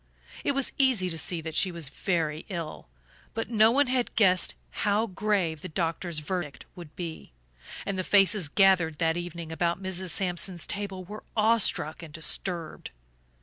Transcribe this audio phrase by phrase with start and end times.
[0.43, 2.87] It was easy to see that she was very ill,
[3.35, 7.33] but no one had guessed how grave the doctor's verdict would be,
[7.85, 10.09] and the faces gathered that evening about Mrs.
[10.09, 12.89] Sampson's table were awestruck and disturbed.